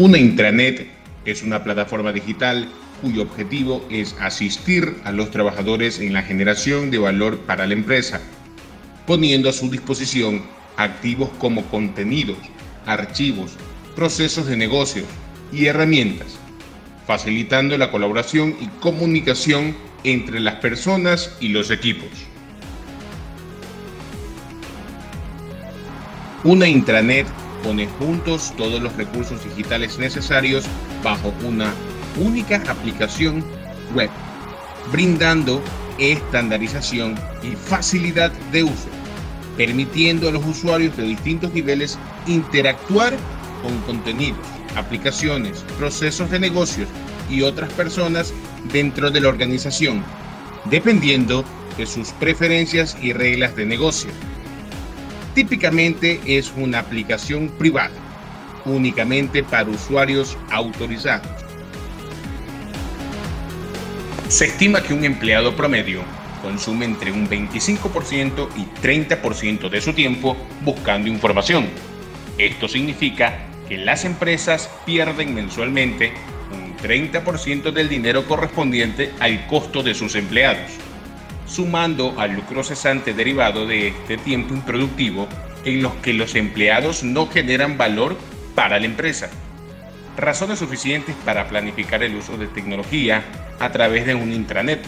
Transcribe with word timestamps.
Una 0.00 0.16
intranet 0.16 0.86
es 1.26 1.42
una 1.42 1.62
plataforma 1.62 2.10
digital 2.10 2.66
cuyo 3.02 3.20
objetivo 3.20 3.86
es 3.90 4.16
asistir 4.18 4.96
a 5.04 5.12
los 5.12 5.30
trabajadores 5.30 6.00
en 6.00 6.14
la 6.14 6.22
generación 6.22 6.90
de 6.90 6.96
valor 6.96 7.40
para 7.40 7.66
la 7.66 7.74
empresa, 7.74 8.18
poniendo 9.06 9.50
a 9.50 9.52
su 9.52 9.68
disposición 9.68 10.40
activos 10.78 11.28
como 11.38 11.66
contenidos, 11.66 12.38
archivos, 12.86 13.58
procesos 13.94 14.46
de 14.46 14.56
negocios 14.56 15.04
y 15.52 15.66
herramientas, 15.66 16.38
facilitando 17.06 17.76
la 17.76 17.90
colaboración 17.90 18.56
y 18.58 18.68
comunicación 18.80 19.76
entre 20.02 20.40
las 20.40 20.54
personas 20.54 21.36
y 21.40 21.48
los 21.48 21.70
equipos. 21.70 22.08
Una 26.42 26.66
intranet 26.66 27.26
pone 27.62 27.86
juntos 27.98 28.52
todos 28.56 28.80
los 28.82 28.94
recursos 28.96 29.42
digitales 29.44 29.98
necesarios 29.98 30.64
bajo 31.02 31.32
una 31.46 31.72
única 32.18 32.56
aplicación 32.68 33.44
web, 33.94 34.10
brindando 34.92 35.62
estandarización 35.98 37.14
y 37.42 37.50
facilidad 37.50 38.32
de 38.52 38.64
uso, 38.64 38.88
permitiendo 39.56 40.28
a 40.28 40.32
los 40.32 40.44
usuarios 40.44 40.96
de 40.96 41.04
distintos 41.04 41.52
niveles 41.52 41.98
interactuar 42.26 43.14
con 43.62 43.76
contenidos, 43.82 44.46
aplicaciones, 44.76 45.64
procesos 45.78 46.30
de 46.30 46.40
negocios 46.40 46.88
y 47.30 47.42
otras 47.42 47.72
personas 47.74 48.32
dentro 48.72 49.10
de 49.10 49.20
la 49.20 49.28
organización, 49.28 50.02
dependiendo 50.66 51.44
de 51.76 51.86
sus 51.86 52.10
preferencias 52.12 52.96
y 53.00 53.12
reglas 53.12 53.54
de 53.56 53.66
negocio. 53.66 54.10
Típicamente 55.34 56.20
es 56.26 56.52
una 56.56 56.80
aplicación 56.80 57.50
privada, 57.50 57.94
únicamente 58.64 59.44
para 59.44 59.70
usuarios 59.70 60.36
autorizados. 60.50 61.30
Se 64.28 64.46
estima 64.46 64.82
que 64.82 64.92
un 64.92 65.04
empleado 65.04 65.54
promedio 65.54 66.02
consume 66.42 66.84
entre 66.84 67.12
un 67.12 67.28
25% 67.28 68.48
y 68.56 68.64
30% 68.82 69.68
de 69.68 69.80
su 69.80 69.92
tiempo 69.92 70.36
buscando 70.62 71.08
información. 71.08 71.68
Esto 72.38 72.66
significa 72.66 73.38
que 73.68 73.78
las 73.78 74.04
empresas 74.04 74.68
pierden 74.84 75.34
mensualmente 75.34 76.12
un 76.52 76.76
30% 76.76 77.70
del 77.70 77.88
dinero 77.88 78.24
correspondiente 78.24 79.12
al 79.20 79.46
costo 79.46 79.82
de 79.82 79.94
sus 79.94 80.16
empleados, 80.16 80.72
sumando 81.50 82.14
al 82.18 82.32
lucro 82.32 82.62
cesante 82.62 83.12
derivado 83.12 83.66
de 83.66 83.88
este 83.88 84.16
tiempo 84.16 84.54
improductivo 84.54 85.28
en 85.64 85.82
los 85.82 85.92
que 85.96 86.14
los 86.14 86.34
empleados 86.36 87.02
no 87.02 87.26
generan 87.26 87.76
valor 87.76 88.16
para 88.54 88.78
la 88.78 88.86
empresa. 88.86 89.30
Razones 90.16 90.60
suficientes 90.60 91.14
para 91.24 91.48
planificar 91.48 92.02
el 92.02 92.14
uso 92.14 92.36
de 92.36 92.46
tecnología 92.46 93.24
a 93.58 93.70
través 93.72 94.06
de 94.06 94.14
un 94.14 94.32
intranet 94.32 94.80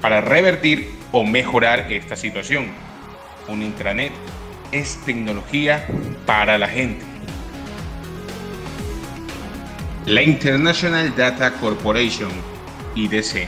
para 0.00 0.20
revertir 0.20 0.90
o 1.12 1.24
mejorar 1.24 1.92
esta 1.92 2.16
situación. 2.16 2.68
Un 3.48 3.62
intranet 3.62 4.12
es 4.72 4.98
tecnología 5.04 5.86
para 6.24 6.56
la 6.58 6.68
gente. 6.68 7.04
La 10.06 10.22
International 10.22 11.14
Data 11.14 11.52
Corporation, 11.52 12.30
IDC, 12.96 13.46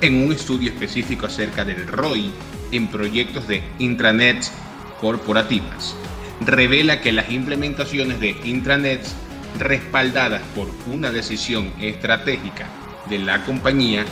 en 0.00 0.24
un 0.24 0.32
estudio 0.32 0.70
específico 0.70 1.26
acerca 1.26 1.64
del 1.64 1.86
ROI 1.86 2.30
en 2.72 2.88
proyectos 2.88 3.46
de 3.48 3.62
intranets 3.78 4.52
corporativas, 5.00 5.94
revela 6.40 7.00
que 7.00 7.12
las 7.12 7.30
implementaciones 7.30 8.20
de 8.20 8.30
intranets 8.44 9.14
respaldadas 9.58 10.42
por 10.54 10.68
una 10.86 11.10
decisión 11.10 11.72
estratégica 11.80 12.66
de 13.08 13.18
la 13.18 13.44
compañía 13.44 14.04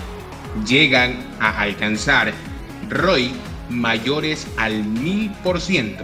llegan 0.66 1.16
a 1.40 1.60
alcanzar 1.60 2.32
ROI 2.88 3.32
mayores 3.70 4.46
al 4.56 4.84
1000%. 4.84 5.96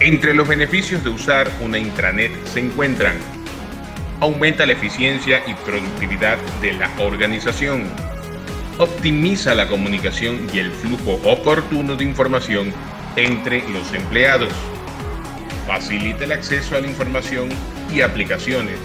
Entre 0.00 0.34
los 0.34 0.48
beneficios 0.48 1.04
de 1.04 1.10
usar 1.10 1.50
una 1.60 1.78
intranet 1.78 2.32
se 2.46 2.60
encuentran 2.60 3.16
aumenta 4.20 4.66
la 4.66 4.72
eficiencia 4.72 5.42
y 5.46 5.54
productividad 5.54 6.38
de 6.60 6.74
la 6.74 6.90
organización, 6.98 7.84
optimiza 8.78 9.54
la 9.54 9.66
comunicación 9.66 10.46
y 10.52 10.58
el 10.58 10.70
flujo 10.70 11.20
oportuno 11.24 11.96
de 11.96 12.04
información 12.04 12.72
entre 13.16 13.66
los 13.70 13.92
empleados, 13.94 14.52
facilita 15.66 16.24
el 16.24 16.32
acceso 16.32 16.76
a 16.76 16.80
la 16.80 16.86
información 16.86 17.48
y 17.92 18.02
aplicaciones, 18.02 18.78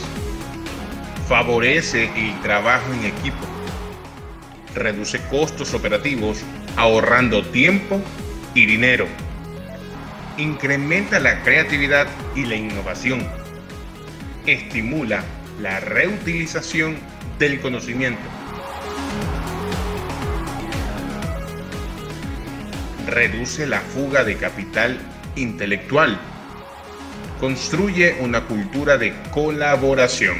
favorece 1.27 2.09
el 2.15 2.39
trabajo 2.41 2.91
en 2.93 3.05
equipo, 3.05 3.45
reduce 4.73 5.19
costos 5.29 5.73
operativos 5.73 6.41
ahorrando 6.77 7.43
tiempo 7.45 8.01
y 8.53 8.65
dinero. 8.65 9.07
Incrementa 10.37 11.19
la 11.19 11.43
creatividad 11.43 12.07
y 12.35 12.45
la 12.45 12.55
innovación, 12.55 13.25
estimula 14.45 15.23
la 15.61 15.79
reutilización 15.79 16.97
del 17.39 17.59
conocimiento, 17.61 18.21
reduce 23.07 23.65
la 23.67 23.79
fuga 23.79 24.23
de 24.23 24.35
capital 24.35 24.99
intelectual, 25.35 26.19
construye 27.39 28.17
una 28.19 28.41
cultura 28.41 28.97
de 28.97 29.13
colaboración, 29.31 30.37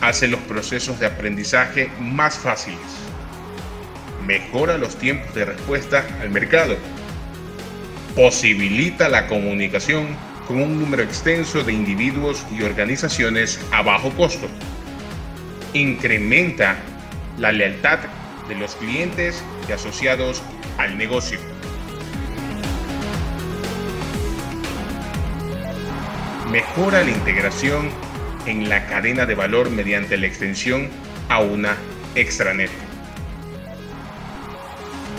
hace 0.00 0.28
los 0.28 0.40
procesos 0.40 0.98
de 1.00 1.06
aprendizaje 1.06 1.90
más 2.00 2.38
fáciles, 2.38 2.80
mejora 4.26 4.78
los 4.78 4.96
tiempos 4.96 5.34
de 5.34 5.44
respuesta 5.44 6.04
al 6.20 6.30
mercado, 6.30 6.76
posibilita 8.14 9.08
la 9.08 9.26
comunicación 9.26 10.06
con 10.46 10.60
un 10.60 10.78
número 10.78 11.02
extenso 11.02 11.62
de 11.62 11.72
individuos 11.72 12.44
y 12.56 12.62
organizaciones 12.62 13.60
a 13.72 13.82
bajo 13.82 14.10
costo. 14.10 14.46
Incrementa 15.74 16.76
la 17.38 17.52
lealtad 17.52 17.98
de 18.48 18.54
los 18.54 18.76
clientes 18.76 19.42
y 19.68 19.72
asociados 19.72 20.42
al 20.78 20.96
negocio. 20.96 21.38
Mejora 26.50 27.02
la 27.02 27.10
integración 27.10 27.90
en 28.46 28.68
la 28.68 28.86
cadena 28.86 29.26
de 29.26 29.34
valor 29.34 29.70
mediante 29.70 30.16
la 30.16 30.26
extensión 30.26 30.88
a 31.28 31.40
una 31.40 31.76
extranet. 32.14 32.70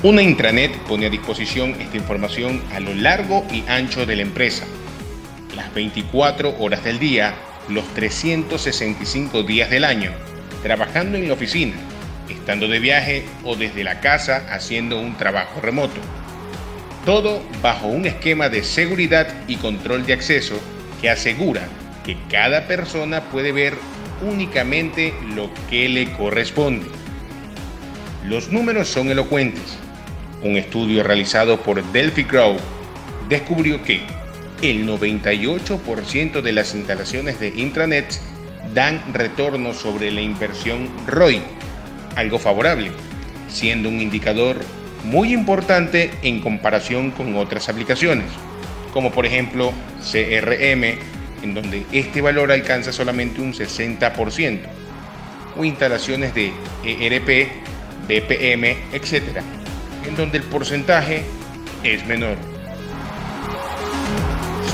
Una 0.03 0.21
intranet 0.21 0.77
pone 0.83 1.07
a 1.07 1.09
disposición 1.09 1.71
esta 1.81 1.97
información 1.97 2.61
a 2.71 2.79
lo 2.79 2.93
largo 2.93 3.45
y 3.51 3.63
ancho 3.67 4.05
de 4.05 4.15
la 4.15 4.21
empresa, 4.21 4.65
las 5.57 5.73
24 5.73 6.55
horas 6.57 6.85
del 6.85 6.99
día, 6.99 7.35
los 7.67 7.85
365 7.93 9.43
días 9.43 9.69
del 9.69 9.83
año, 9.83 10.11
trabajando 10.63 11.17
en 11.17 11.27
la 11.27 11.33
oficina, 11.33 11.73
estando 12.29 12.69
de 12.69 12.79
viaje 12.79 13.25
o 13.43 13.57
desde 13.57 13.83
la 13.83 13.99
casa 13.99 14.47
haciendo 14.49 15.01
un 15.01 15.17
trabajo 15.17 15.59
remoto. 15.59 15.99
Todo 17.03 17.43
bajo 17.61 17.87
un 17.87 18.05
esquema 18.05 18.47
de 18.47 18.63
seguridad 18.63 19.27
y 19.49 19.57
control 19.57 20.05
de 20.05 20.13
acceso 20.13 20.57
que 21.01 21.09
asegura 21.09 21.67
que 22.05 22.15
cada 22.29 22.67
persona 22.67 23.21
puede 23.25 23.51
ver 23.51 23.73
únicamente 24.21 25.13
lo 25.35 25.49
que 25.69 25.89
le 25.89 26.09
corresponde. 26.13 26.87
Los 28.25 28.49
números 28.49 28.87
son 28.87 29.09
elocuentes 29.09 29.77
un 30.43 30.55
estudio 30.55 31.03
realizado 31.03 31.57
por 31.61 31.83
Delphi 31.91 32.23
Crow 32.23 32.57
descubrió 33.27 33.83
que 33.83 34.01
el 34.61 34.87
98% 34.87 36.41
de 36.41 36.51
las 36.51 36.73
instalaciones 36.73 37.39
de 37.39 37.49
intranets 37.49 38.21
dan 38.73 39.01
retorno 39.13 39.73
sobre 39.73 40.11
la 40.11 40.21
inversión 40.21 40.89
ROI, 41.07 41.41
algo 42.15 42.39
favorable, 42.39 42.91
siendo 43.49 43.89
un 43.89 44.01
indicador 44.01 44.57
muy 45.03 45.33
importante 45.33 46.11
en 46.23 46.41
comparación 46.41 47.11
con 47.11 47.35
otras 47.35 47.69
aplicaciones, 47.69 48.27
como 48.93 49.11
por 49.11 49.25
ejemplo 49.25 49.71
CRM, 50.01 50.83
en 51.43 51.53
donde 51.53 51.85
este 51.91 52.21
valor 52.21 52.51
alcanza 52.51 52.91
solamente 52.91 53.41
un 53.41 53.53
60%, 53.53 54.59
o 55.55 55.65
instalaciones 55.65 56.33
de 56.33 56.51
ERP, 56.83 57.49
BPM, 58.07 58.77
etc., 58.93 59.41
en 60.07 60.15
donde 60.15 60.37
el 60.37 60.43
porcentaje 60.43 61.23
es 61.83 62.05
menor. 62.05 62.56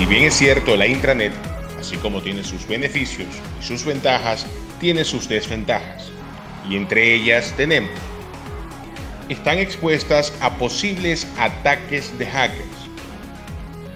Si 0.04 0.10
bien 0.10 0.26
es 0.26 0.34
cierto, 0.34 0.76
la 0.76 0.86
intranet, 0.86 1.32
así 1.80 1.96
como 1.96 2.22
tiene 2.22 2.44
sus 2.44 2.68
beneficios 2.68 3.30
y 3.58 3.64
sus 3.64 3.86
ventajas, 3.86 4.46
tiene 4.78 5.06
sus 5.06 5.30
desventajas. 5.30 6.12
Y 6.70 6.76
entre 6.76 7.14
ellas 7.16 7.54
tenemos, 7.56 7.90
están 9.30 9.60
expuestas 9.60 10.34
a 10.42 10.58
posibles 10.58 11.26
ataques 11.40 12.20
de 12.20 12.26
hackers. 12.26 12.90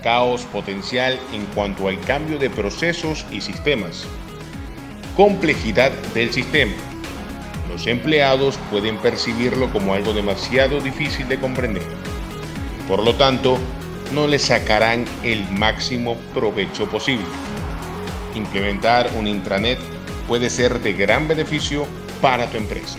caos 0.02 0.44
potencial 0.44 1.20
en 1.34 1.46
cuanto 1.48 1.90
al 1.90 2.00
cambio 2.00 2.40
de 2.40 2.50
procesos 2.50 3.26
y 3.30 3.42
sistemas, 3.42 4.06
complejidad 5.18 5.92
del 6.14 6.32
sistema. 6.32 6.72
Los 7.70 7.86
empleados 7.86 8.58
pueden 8.72 8.96
percibirlo 9.00 9.70
como 9.74 9.94
algo 9.94 10.14
demasiado 10.14 10.80
difícil 10.80 11.28
de 11.28 11.38
comprender. 11.38 11.84
Por 12.88 13.04
lo 13.04 13.14
tanto, 13.16 13.60
no 14.14 14.28
le 14.28 14.40
sacarán 14.40 15.06
el 15.24 15.44
máximo 15.52 16.16
provecho 16.34 16.90
posible. 16.90 17.26
Implementar 18.36 19.10
un 19.18 19.28
intranet 19.28 19.80
puede 20.28 20.50
ser 20.50 20.80
de 20.80 20.94
gran 20.94 21.28
beneficio 21.28 21.86
para 22.22 22.50
tu 22.50 22.58
empresa. 22.58 22.98